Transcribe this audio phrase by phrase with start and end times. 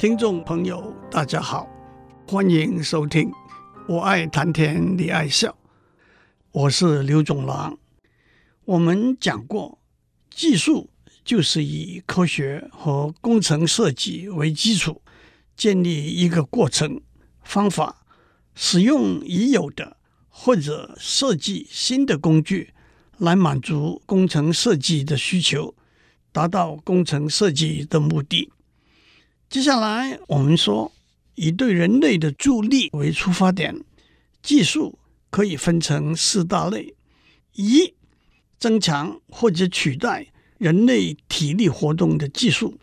[0.00, 1.68] 听众朋友，大家好，
[2.26, 3.30] 欢迎收听。
[3.86, 5.54] 我爱谈天，你爱笑。
[6.52, 7.78] 我是刘总郎。
[8.64, 9.78] 我们讲过，
[10.30, 10.88] 技术
[11.22, 15.02] 就是以科学和工程设计为基础，
[15.54, 17.02] 建立一个过程、
[17.42, 18.06] 方法，
[18.54, 19.98] 使用已有的
[20.30, 22.72] 或者设计新的工具
[23.18, 25.74] 来满足工程设计的需求，
[26.32, 28.50] 达到工程设计的目的。
[29.50, 30.92] 接下来，我们说，
[31.34, 33.82] 以对人类的助力为出发点，
[34.40, 34.96] 技术
[35.28, 36.94] 可以分成四大类：
[37.54, 37.92] 一、
[38.60, 42.76] 增强或者取代人类体力活动的技术；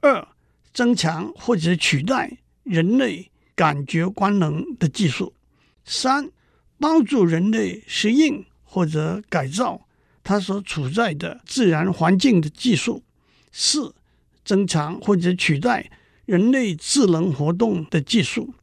[0.00, 0.28] 二、
[0.72, 5.32] 增强或者取代人类感觉官能的技术；
[5.84, 6.30] 三、
[6.78, 9.88] 帮助人类适应或者改造
[10.22, 13.02] 他所处在的自然环境的技术；
[13.50, 13.92] 四、
[14.48, 15.90] 增强或者取代
[16.24, 18.54] 人类智能活动的技术，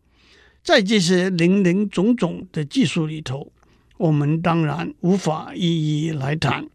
[0.64, 3.52] 在这些林林总总的技术里头，
[3.98, 6.68] 我们当然无法一一来谈。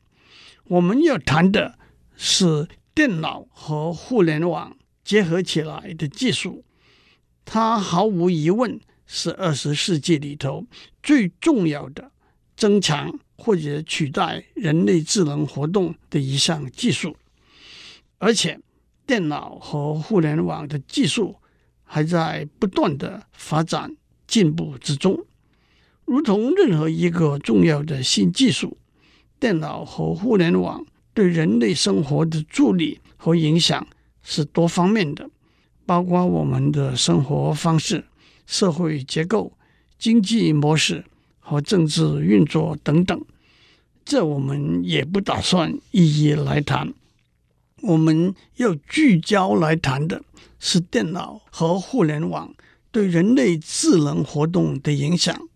[0.68, 1.76] 我们要谈的
[2.16, 6.64] 是电脑和互联网结合起来的技术，
[7.44, 10.66] 它毫无疑问是二十世纪里头
[11.02, 12.12] 最重要的
[12.56, 17.16] 增强或者取代人类智能活动的一项技术，
[18.18, 18.60] 而且。
[19.10, 21.34] 电脑和互联网的技术
[21.82, 23.96] 还在不断的发展
[24.28, 25.24] 进步之中，
[26.04, 28.78] 如同任何一个重要的新技术，
[29.40, 33.84] 电脑和互联网对人类生活的助力和影响
[34.22, 35.28] 是多方面的，
[35.84, 38.04] 包括我们的生活方式、
[38.46, 39.52] 社会结构、
[39.98, 41.04] 经济模式
[41.40, 43.20] 和政治运作等等。
[44.04, 46.94] 这我们也不打算一一来谈。
[47.82, 50.22] 我们要聚焦来谈的
[50.58, 52.54] 是电脑和互联网
[52.90, 55.48] 对人类智能活动的影响，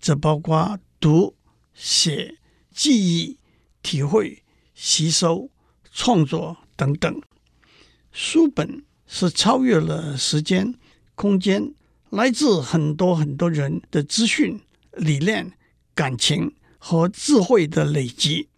[0.00, 1.34] 这包括读、
[1.74, 2.38] 写、
[2.72, 3.38] 记忆、
[3.82, 4.42] 体会、
[4.74, 5.50] 吸收、
[5.92, 7.20] 创作等等。
[8.12, 10.74] 书本是超越了时间、
[11.14, 11.74] 空间，
[12.10, 14.60] 来自很多很多人的资讯、
[14.92, 15.52] 理念、
[15.94, 18.48] 感情和智慧的累积。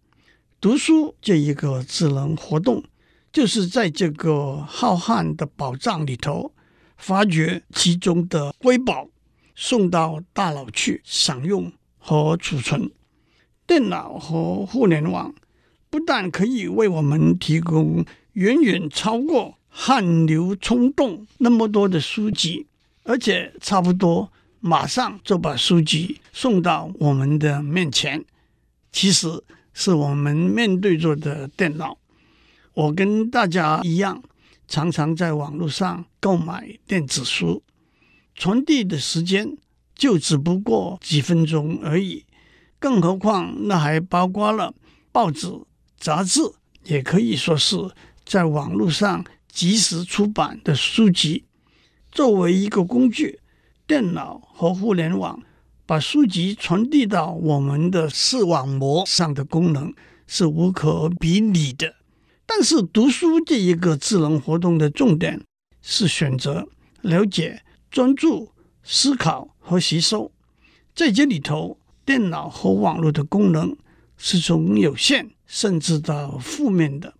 [0.60, 2.84] 读书这一个智能活动。
[3.32, 6.52] 就是在这个浩瀚的宝藏里头，
[6.96, 9.08] 发掘其中的瑰宝，
[9.54, 12.90] 送到大脑去享用和储存。
[13.66, 15.34] 电脑和互联网
[15.90, 22.66] 不但可以为我们提供远远超过汗流冲动那么多的书籍，
[23.04, 28.24] 而且差不多马上就把书籍送到我们的面前。
[28.90, 31.98] 其实是我们面对着的电脑。
[32.78, 34.22] 我跟大家一样，
[34.68, 37.64] 常常在网络上购买电子书，
[38.36, 39.58] 传递的时间
[39.96, 42.24] 就只不过几分钟而已，
[42.78, 44.72] 更何况那还包括了
[45.10, 45.52] 报纸、
[45.98, 46.40] 杂志，
[46.84, 47.76] 也可以说是
[48.24, 51.46] 在网络上及时出版的书籍。
[52.12, 53.40] 作为一个工具，
[53.88, 55.42] 电脑和互联网
[55.84, 59.92] 把书籍传递到我们的视网膜上的功能
[60.28, 61.96] 是无可比拟的。
[62.50, 65.44] 但是读书这一个智能活动的重点
[65.82, 66.66] 是选择、
[67.02, 70.32] 了解、专注、思考和吸收。
[70.94, 73.76] 在这里头，电脑和网络的功能
[74.16, 77.12] 是从有限甚至到负面的。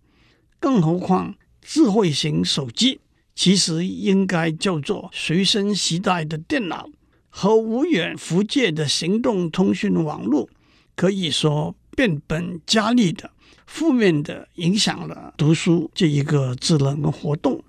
[0.59, 2.99] 更何况，智慧型手机
[3.35, 6.89] 其实应该叫做随身携带的电脑
[7.29, 10.49] 和无远弗届的行动通讯网络，
[10.95, 13.29] 可以说变本加厉的。
[13.69, 17.63] 负面的影响了读书这一个智能的活动。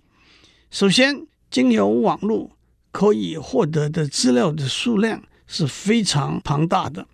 [0.71, 2.51] 首先，经由网络
[2.91, 7.07] 可以获得的资料的数量是非常庞大的。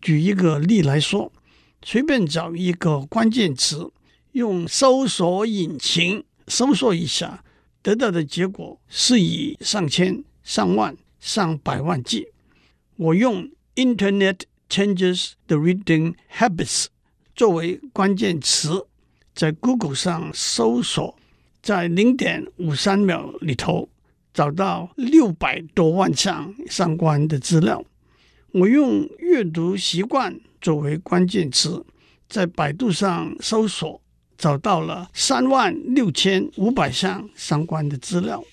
[0.00, 1.30] 举一个例来说，
[1.84, 3.92] 随便找一个关键词，
[4.32, 7.44] 用搜索引擎搜索一下，
[7.82, 12.28] 得到的结果是以上千、上万、上百万计。
[12.96, 14.40] 我用 Internet
[14.70, 16.86] changes the reading habits。
[17.40, 18.86] 作为关键词，
[19.34, 21.18] 在 Google 上搜索，
[21.62, 23.88] 在零点五三秒里头
[24.34, 27.82] 找到六百多万项相关的资料。
[28.52, 31.82] 我用阅读习惯作为关键词，
[32.28, 34.02] 在百度上搜索，
[34.36, 38.44] 找到了三万六千五百项相关的资料。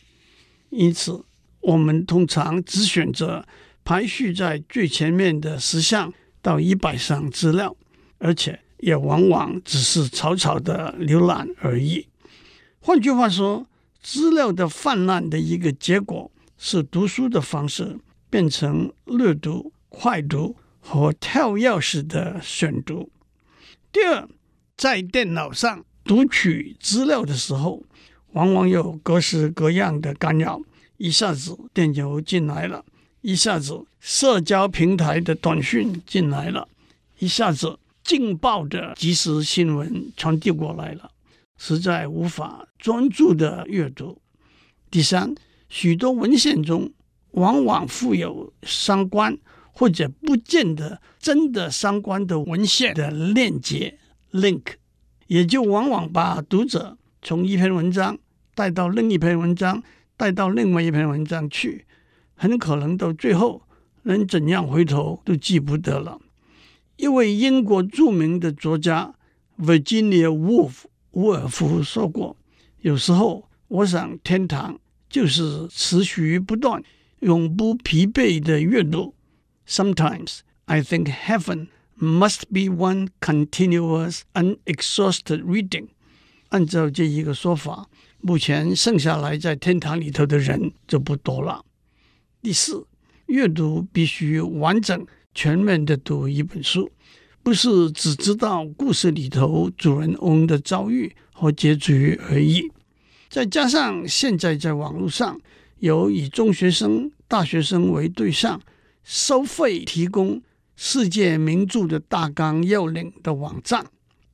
[0.69, 1.25] 因此，
[1.59, 3.45] 我们通常只选择
[3.83, 7.75] 排序在最前面的十项到一百项资料，
[8.19, 8.57] 而且。
[8.79, 12.07] 也往往只是草草的浏览而已。
[12.79, 13.67] 换句话说，
[14.01, 17.97] 资料的泛滥的一个结果是读书的方式
[18.29, 23.09] 变成略读、快读和跳跃式的选读。
[23.91, 24.27] 第二，
[24.77, 27.83] 在电脑上读取资料的时候，
[28.33, 30.61] 往往有各式各样的干扰，
[30.97, 32.85] 一下子电邮进来了，
[33.21, 36.67] 一下子社交平台的短讯进来了，
[37.19, 41.11] 一下子劲爆的即时新闻传递过来了，
[41.57, 44.21] 实在无法专注的阅读。
[44.89, 45.35] 第三，
[45.67, 46.93] 许多文献中
[47.31, 49.37] 往往附有相关
[49.73, 53.99] 或者不见得真的相关的文献的链接
[54.31, 54.63] （link），
[55.27, 58.17] 也就往往把读者从一篇文章。
[58.55, 59.83] 带到另一篇文章，
[60.15, 61.85] 带到另外一篇文章去，
[62.35, 63.61] 很可能到最后，
[64.01, 66.19] 人怎样回头都记不得了。
[66.97, 69.13] 一位英国著名的作家
[69.59, 72.35] Virginia Woolf 伍尔夫说过
[72.81, 74.79] ：“有时候，我想天堂
[75.09, 76.83] 就是持续不断、
[77.19, 79.13] 永不疲惫的阅读。
[79.67, 81.67] Sometimes I think heaven
[81.99, 85.87] must be one continuous, unexhausted reading。”
[86.49, 87.87] 按照这一个说法。
[88.19, 91.63] 目前剩下来在天堂里头的人就不多了。
[92.41, 92.87] 第四，
[93.27, 95.05] 阅读必须完整、
[95.37, 96.89] 全面的读一本书，
[97.43, 102.67] 不是只知道故事里头主人翁的遭遇和结局而已。
[103.29, 105.39] 再加上现在在网络上
[105.77, 108.59] 有以中学生、大学生为对象，
[109.03, 110.41] 收费提供
[110.75, 113.85] 世界名著的大纲要领的网站，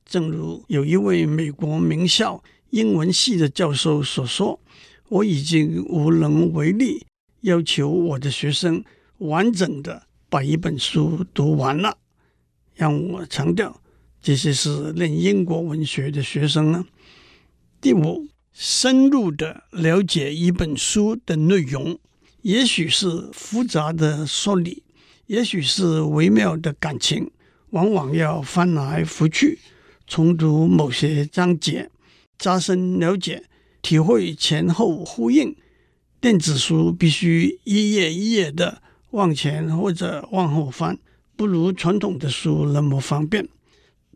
[0.06, 2.42] 正如有一位美国名校。
[2.70, 4.58] 英文系的教授所说
[5.10, 7.04] ：“我已经无能为力，
[7.42, 8.82] 要求我的学生
[9.18, 11.96] 完整的把一本书读完了。”
[12.74, 13.80] 让我强调，
[14.20, 16.84] 这些是念英国文学的学生呢。
[17.80, 22.00] 第五，深入的了解一本书的内容，
[22.42, 24.82] 也许是复杂的说理，
[25.26, 27.30] 也许是微妙的感情，
[27.70, 29.60] 往往要翻来覆去
[30.04, 31.92] 重读某些章节。
[32.36, 33.44] 加深了解，
[33.80, 35.54] 体会前后呼应。
[36.20, 38.82] 电子书必须一页一页的
[39.14, 40.98] 往前或者往后翻，
[41.36, 43.48] 不如传统的书那么方便。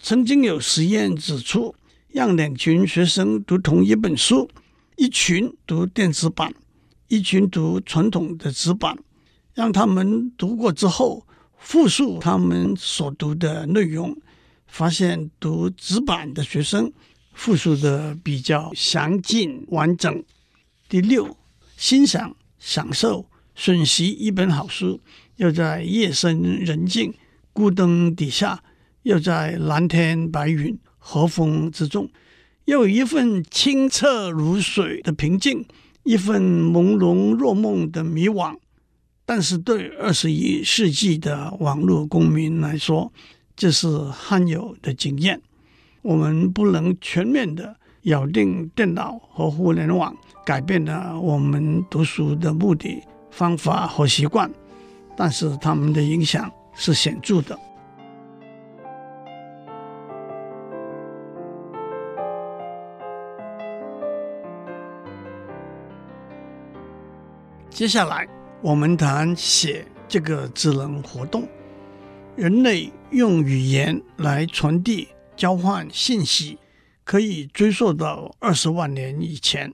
[0.03, 1.73] 曾经有实验指出，
[2.09, 4.51] 让两群学生读同一本书，
[4.97, 6.53] 一群读电子版，
[7.07, 8.99] 一群读传统的纸版，
[9.55, 11.25] 让他们读过之后
[11.57, 14.17] 复述他们所读的内容，
[14.67, 16.93] 发现读纸版的学生。
[17.35, 20.25] 复述的比较详尽完整。
[20.89, 21.37] 第六，
[21.77, 23.25] 欣赏、享受、
[23.59, 25.01] 吮吸一本好书，
[25.35, 27.13] 要在夜深人静、
[27.53, 28.63] 孤灯底下，
[29.03, 32.09] 要在蓝天白云、和风之中，
[32.67, 35.67] 要有一份清澈如水的平静，
[36.05, 38.57] 一份朦胧若梦的迷惘。
[39.27, 43.13] 但是，对二十一世纪的网络公民来说，
[43.57, 45.43] 这是罕有的经验。
[46.03, 50.17] 我们不能全面的咬定电脑和互联网
[50.47, 54.51] 改变了我们读书的目的、方法和习惯，
[55.17, 57.59] 但是他们的影响是显著的。
[67.71, 68.29] 接下来，
[68.61, 71.47] 我们谈写这个智能活动。
[72.35, 75.09] 人类用语言来传递。
[75.37, 76.59] 交换信息
[77.05, 79.73] 可以追溯到二十万年以前，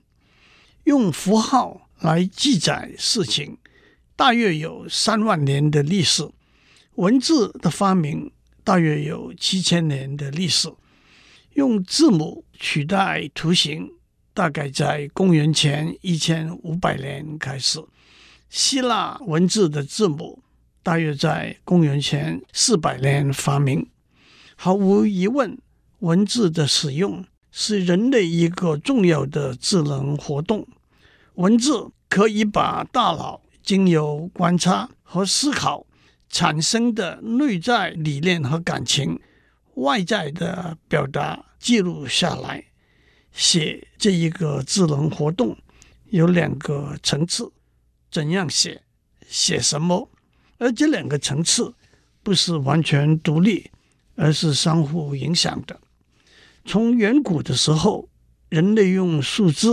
[0.83, 3.57] 用符号来记载事情，
[4.15, 6.29] 大约有三万年的历史。
[6.95, 8.31] 文字的发明
[8.63, 10.71] 大约有七千年的历史。
[11.53, 13.89] 用字母取代图形，
[14.33, 17.79] 大概在公元前一千五百年开始。
[18.49, 20.43] 希腊文字的字母
[20.83, 23.87] 大约在公元前四百年发明。
[24.57, 25.57] 毫无疑问，
[25.99, 30.67] 文字的使用是人类一个重要的智能活动。
[31.35, 35.85] 文字可以把大脑经由观察和思考
[36.29, 39.19] 产生的内在理念和感情，
[39.75, 42.65] 外在的表达记录下来。
[43.31, 45.57] 写这一个智能活动
[46.05, 47.51] 有两个层次：
[48.09, 48.83] 怎样写，
[49.27, 50.09] 写什么？
[50.57, 51.73] 而这两个层次
[52.23, 53.71] 不是完全独立。
[54.17, 55.77] 而是相互影响的。
[56.63, 58.07] 从远古的时候，
[58.47, 59.67] 人类用树枝、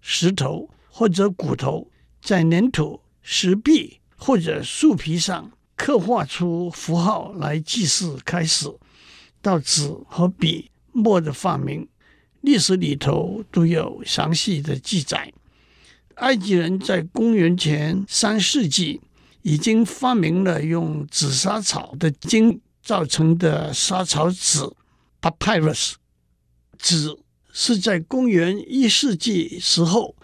[0.00, 1.88] 石头或者骨头
[2.20, 8.66] 在粘土、石壁或者树皮上刻画出符号来记事开始，
[9.40, 11.86] 到纸和笔墨的发明，
[12.40, 15.32] 历史里头都有详细的记载。
[16.16, 19.00] 埃及人在公元前三世纪
[19.42, 24.68] 已经发明了用紫砂草的茎造成的沙草纸
[25.22, 25.92] （papyrus）。
[26.76, 27.16] 纸
[27.52, 30.16] 是在公元一世纪时候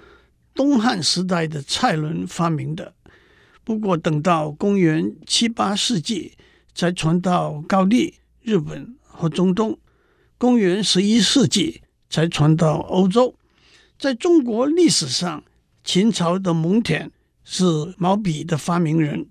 [0.54, 2.94] 东汉时代的蔡伦发明的，
[3.64, 6.32] 不过等到公元七八世纪
[6.74, 9.76] 才传到高丽、日本和中东，
[10.38, 13.34] 公元十一世纪才传到欧洲。
[13.98, 15.42] 在中国历史上，
[15.82, 17.10] 秦朝的蒙恬
[17.42, 17.64] 是
[17.98, 19.26] 毛笔的发明人，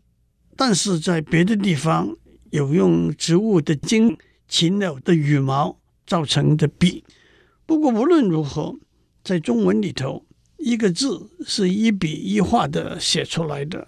[0.58, 2.15] 但是在别的地方
[2.51, 7.03] 有用植物的茎、禽鸟的羽毛造成的笔。
[7.65, 8.75] 不过无论如何，
[9.24, 10.25] 在中文里头，
[10.65, 13.86] 一个字是一笔一画的写出来的，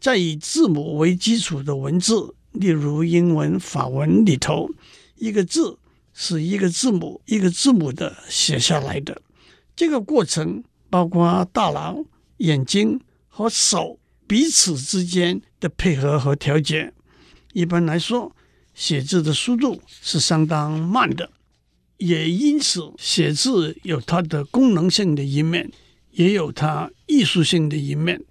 [0.00, 4.70] 在以字母为基础的文字，例如英文、法文里头，
[5.16, 5.76] 一个字
[6.14, 9.20] 是一个字母一个字母的写下来的。
[9.76, 12.02] 这个过程包括大脑、
[12.38, 16.94] 眼睛和手彼此之间的配合和调节。
[17.52, 18.34] 一般来说，
[18.74, 21.30] 写字的速度是相当慢的，
[21.98, 25.70] 也因此写字有它的功能性的一面，
[26.16, 28.22] 也有它艺术性的一面。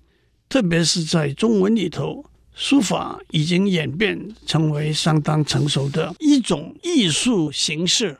[0.47, 2.23] 特别是在中文里头，
[2.53, 8.19] 书法已经演变成为相当成熟的一种艺术形式。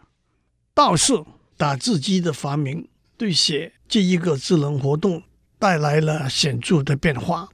[0.74, 1.14] 倒是
[1.56, 2.88] 打字机的发明。
[3.18, 5.24] 对写这一个智能活动
[5.58, 7.48] 带来了显著的变化。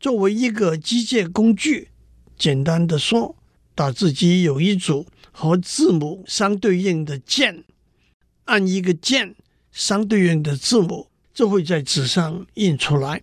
[0.00, 1.88] 作为一个机械工具，
[2.38, 3.36] 简单的说，
[3.74, 7.64] 打字机有一组和字母相对应的键，
[8.46, 9.34] 按一个键，
[9.70, 13.22] 相对应的字母就会在纸上印出来。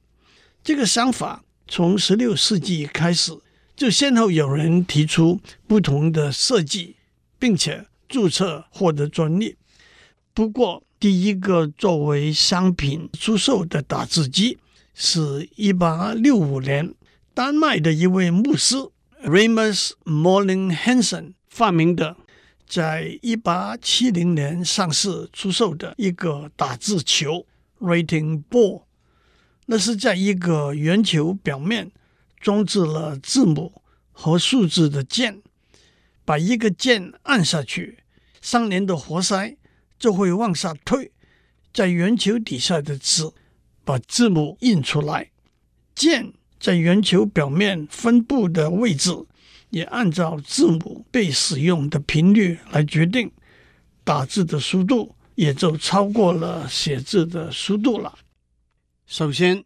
[0.63, 3.31] 这个想法从十六世纪开始，
[3.75, 6.95] 就先后有人提出不同的设计，
[7.37, 9.55] 并且注册获得专利。
[10.33, 14.57] 不过，第一个作为商品出售的打字机
[14.93, 16.93] 是一八六五年
[17.33, 18.75] 丹麦的一位牧师
[19.23, 22.17] Remus Molling Hansen 发明的，
[22.67, 27.45] 在一八七零年上市出售的一个打字球
[27.79, 28.83] Writing Ball。
[29.65, 31.91] 那是在一个圆球表面
[32.39, 33.81] 装置了字母
[34.11, 35.41] 和数字的键，
[36.25, 37.99] 把一个键按下去，
[38.41, 39.55] 相连的活塞。
[39.99, 41.11] 就会往下退，
[41.73, 43.33] 在圆球底下的字
[43.83, 45.29] 把字母印出来。
[45.93, 49.11] 键在圆球表面分布的位置
[49.71, 53.29] 也按照字母被使用的频率来决定，
[54.05, 58.19] 打字的速度也就超过了写字的速度了。
[59.05, 59.63] 首先，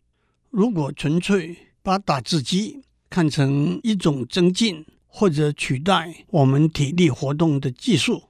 [0.51, 8.25] 如果纯粹把打字机看成一种增进或者取代我们体力活动的技术，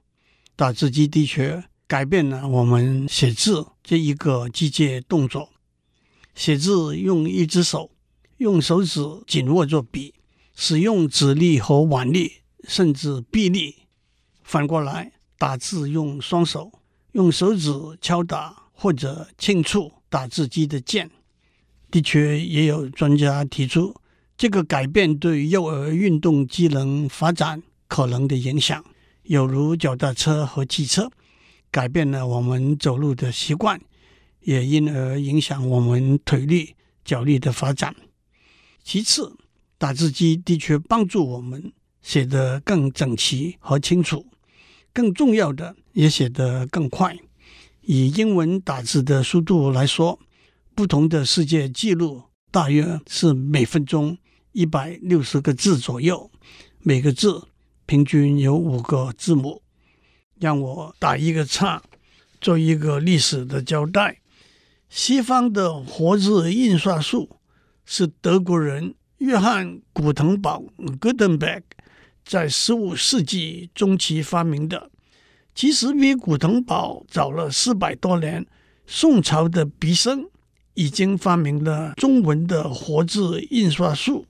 [0.56, 1.62] 打字机的确。
[1.86, 5.50] 改变了我们写字这一个机械动作。
[6.34, 7.90] 写字用一只手，
[8.38, 10.14] 用手指紧握着笔，
[10.56, 13.82] 使用指力和腕力，甚至臂力。
[14.42, 16.73] 反过来，打字用双手，
[17.14, 21.10] 用手指敲打或者轻触打字机的键。
[21.90, 23.94] 的确，也有专家提出，
[24.36, 28.84] 这个改变对幼儿运动机能发展可能的影响，
[29.22, 31.10] 有如脚踏车和汽车。
[31.70, 33.80] 改变了我们走路的习惯，
[34.40, 37.94] 也因而影响我们腿力、脚力的发展。
[38.82, 39.36] 其次，
[39.78, 44.26] 打字机的确帮助我们写得更整齐和清楚，
[44.92, 47.16] 更重要的也写得更快。
[47.80, 50.20] 以英文打字的速度来说，
[50.74, 54.16] 不同的世界纪录大约是每分钟
[54.52, 56.30] 一百六十个字左右，
[56.80, 57.48] 每个字
[57.86, 59.62] 平均有五个字母。
[60.40, 61.82] 让我打一个叉，
[62.40, 64.20] 做一个历史的交代。
[64.88, 67.40] 西方的活字印刷术
[67.84, 70.64] 是德国人约翰·古腾堡
[71.00, 71.62] （Gutenberg）
[72.24, 74.90] 在十五世纪中期发明的。
[75.54, 78.44] 其实比古腾堡早了四百多年。
[78.86, 80.28] 宋朝的毕昇
[80.74, 84.26] 已经发明了中文的活字印刷术。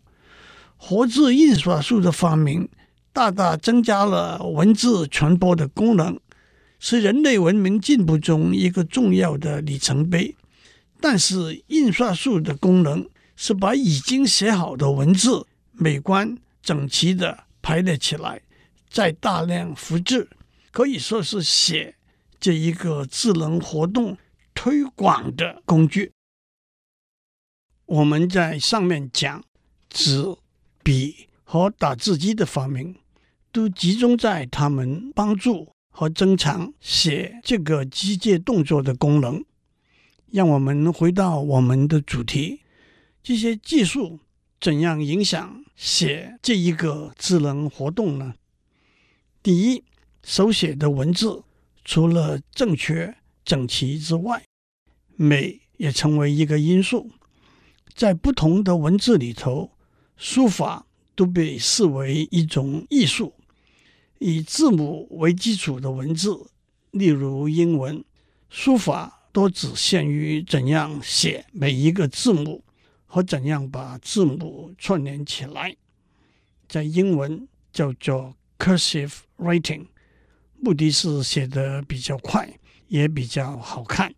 [0.77, 2.69] 活字印刷术的发明，
[3.13, 6.21] 大大增加了文字传播的功能，
[6.79, 10.37] 是人类文明进步中一个重要的里程碑。
[11.01, 18.41] 但是，印刷术的功能是把已经写好的文字美观整齐地排列起来，
[18.89, 20.29] 再大量复制，
[20.75, 21.95] 可以说是写
[22.41, 24.19] 这一个智能活动
[24.55, 26.11] 推广的工具。
[27.87, 29.45] 我们在上面讲
[29.89, 30.37] 纸、
[30.83, 32.97] 笔和打字机的发明。
[33.53, 39.45] 都集中在他们帮助和增强写这个机械动作的功能。
[40.33, 42.63] 让我们回到我们的主题：
[43.23, 44.19] 这些技术
[44.61, 48.35] 怎样影响写这一个智能活动呢？
[49.41, 49.85] 第一，
[50.25, 51.45] 手写的文字
[51.85, 53.15] 除了正确
[53.45, 54.43] 整齐之外，
[55.17, 57.11] 美也成为一个因素。
[57.95, 59.71] 在不同的文字里头，
[60.17, 63.35] 书法都被视为一种艺术。
[64.19, 66.47] 以字母为基础的文字，
[66.91, 68.03] 例如英文，
[68.49, 72.65] 书法多只限于怎样写每一个字母
[73.05, 75.77] 和怎样把字母串联起来。
[76.67, 79.87] 在英文叫做 cursive writing，
[80.61, 82.49] 目的是写得比较快，
[82.89, 84.15] 也比较好看。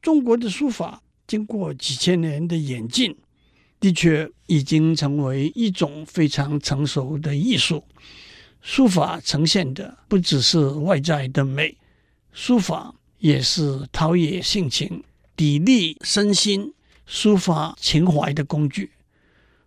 [0.00, 1.00] 中国的书法。
[1.26, 3.16] 经过几千年的演进，
[3.80, 7.82] 的确已经成为一种非常成熟的艺术。
[8.60, 11.74] 书法呈现的不只是外在的美，
[12.30, 15.02] 书法也是陶冶性情、
[15.34, 16.74] 砥砺身心、
[17.08, 18.90] 抒发情怀的工具。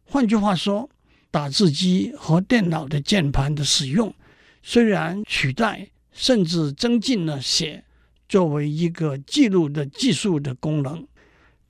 [0.04, 0.88] 换句话说，
[1.32, 4.14] 打字机和电脑的键盘的使用，
[4.62, 7.84] 虽然取代甚至增进了写
[8.28, 11.08] 作为一个记录的技术的功能。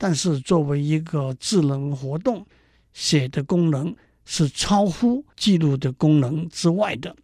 [0.00, 2.46] 但是，作为一个智能活动，
[2.94, 7.16] 写的功能是超乎记录的功能之外的。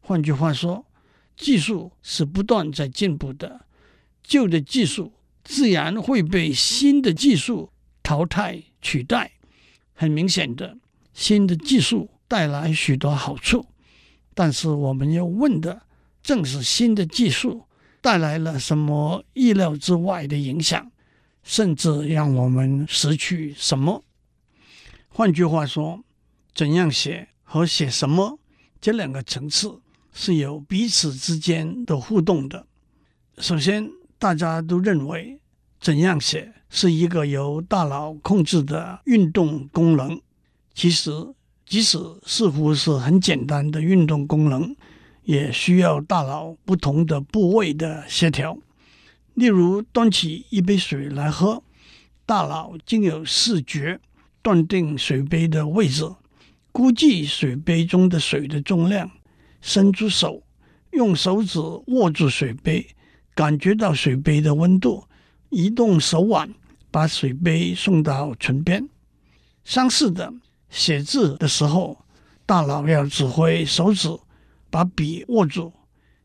[0.00, 0.84] 换句话说，
[1.36, 3.60] 技术是不断在进步的，
[4.24, 5.12] 旧的技术
[5.44, 7.70] 自然会被新的技术
[8.02, 9.30] 淘汰取代。
[9.94, 10.78] 很明显的，
[11.14, 13.66] 新的技术带来许多好处，
[14.40, 15.82] 但是我们要问的
[16.22, 17.64] 正是新的技术
[18.00, 20.90] 带来了什么意料之外的影响。
[21.42, 24.02] 甚至让我们失去什么？
[25.08, 26.02] 换句话说，
[26.54, 28.38] 怎样写和写什么
[28.80, 29.80] 这两个层次
[30.12, 32.66] 是有彼此之间的互动的。
[33.38, 35.38] 首先，大家都认为
[35.78, 40.18] 怎样写是一个由大脑控制的运动功能。
[40.74, 41.10] 其实，
[41.70, 44.74] 即使似乎是很简单的运动功能，
[45.22, 48.58] 也需要大脑不同的部位的协调。
[49.34, 51.62] 例如，端起一杯水来喝，
[52.26, 54.00] 大脑经有视觉
[54.42, 56.12] 断定水杯的位置，
[56.72, 59.08] 估计水杯中的水的重量，
[59.60, 60.42] 伸出手，
[60.90, 62.84] 用手指握住水杯，
[63.32, 65.04] 感觉到水杯的温度，
[65.50, 66.52] 移动手腕，
[66.90, 68.88] 把水杯送到唇边。
[69.62, 70.34] 相似的，
[70.70, 71.98] 写字的时候，
[72.46, 74.08] 大脑要指挥手指
[74.70, 75.72] 把笔握住，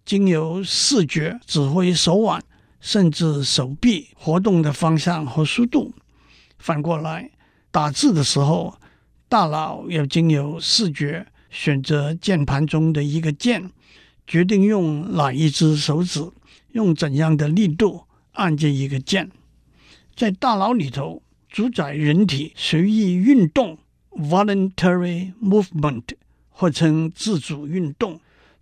[0.06, 2.42] 经由视觉指挥手腕。
[2.82, 5.92] 甚至手臂活动的方向和速度。
[6.60, 7.32] 反过来，
[7.72, 8.78] 打字的时候，
[9.28, 13.72] 大脑要经由视觉选择键盘中的一个键，
[14.28, 16.30] 决定用哪一只手指，
[16.74, 18.04] 用怎样的力度
[18.34, 19.32] 按这一个键。
[20.16, 23.80] 在大脑里头，主宰人体随意运动
[24.16, 26.04] （voluntary movement）
[26.50, 28.20] 或称自主运动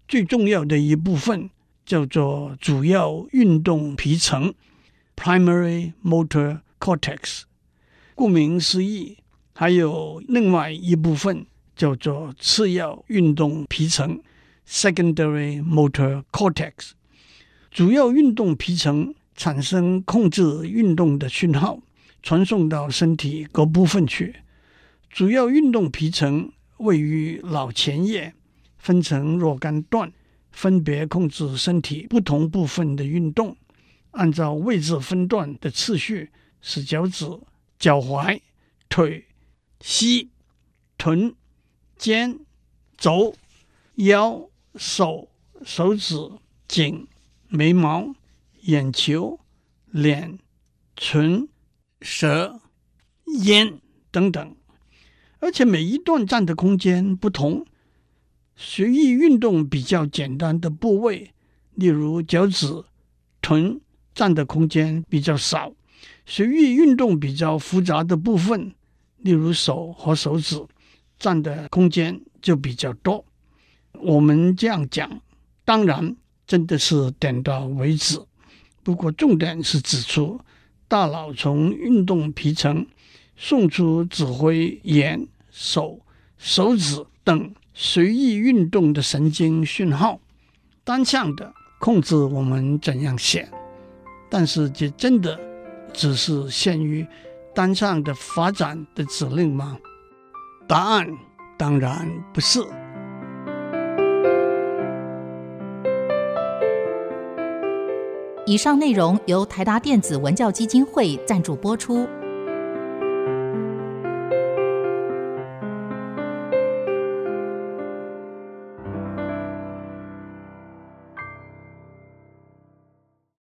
[0.08, 1.50] 最重要的一部分。
[1.86, 4.54] 叫做主要运动皮层
[5.18, 7.42] （primary motor cortex）。
[8.16, 9.18] 顾名思义，
[9.54, 14.18] 还有另外一部分叫做次要运动皮层
[14.66, 16.92] （secondary motor cortex）。
[17.70, 21.80] 主要运动皮层产生控制运动的讯号，
[22.22, 24.38] 传送到身体各部分去。
[25.14, 28.34] 主要运动皮层位于脑前叶，
[28.78, 30.12] 分成若干段。
[30.52, 33.58] 分别控制身体不同部分的运动，
[34.12, 36.30] 按照位置分段的次序
[36.62, 37.26] 是脚趾、
[37.80, 38.40] 脚踝、
[38.88, 39.26] 腿、
[39.82, 40.30] 膝、
[40.96, 41.34] 臀、
[41.98, 42.40] 肩、
[42.96, 43.36] 肘、
[43.96, 45.28] 腰、手、
[45.66, 46.16] 手指、
[46.68, 47.08] 颈、
[47.48, 48.14] 眉毛、
[48.62, 49.40] 眼球、
[49.88, 50.38] 脸、
[50.96, 51.50] 唇、
[52.00, 52.62] 舌、
[53.44, 54.56] 咽等等，
[55.44, 57.66] 而且每一段占的空间不同。
[58.56, 61.34] 随意运动比较简单的部位，
[61.76, 62.86] 例如脚趾、
[63.42, 63.82] 臀，
[64.16, 65.74] 占的空间比较少；
[66.26, 68.74] 随意运动比较复杂的部分，
[69.18, 70.66] 例如手和手指，
[71.20, 73.26] 占的空间就比较多。
[74.00, 75.20] 我们这样讲，
[75.66, 76.16] 当然
[76.48, 78.18] 真的是点到为止。
[78.82, 80.40] 不过重点是指出，
[80.88, 82.88] 大脑从运动皮层
[83.36, 86.02] 送出指挥眼、手、
[86.38, 87.54] 手指等。
[87.76, 90.20] 随意运动的神经讯号，
[90.84, 93.50] 单向的控制我们怎样写，
[94.30, 95.40] 但是这真的
[95.92, 97.04] 只是限于
[97.56, 99.80] 单向的发展的指令吗？
[100.68, 101.08] 答案
[101.58, 102.60] 当然不是。
[108.46, 112.08] 以上内容由台达电子文教基金会赞助播出。